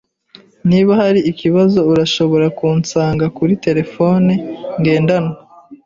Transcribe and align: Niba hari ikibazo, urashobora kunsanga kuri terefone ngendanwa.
Niba 0.69 0.91
hari 1.01 1.19
ikibazo, 1.31 1.79
urashobora 1.91 2.45
kunsanga 2.57 3.25
kuri 3.37 3.53
terefone 3.65 4.31
ngendanwa. 4.79 5.35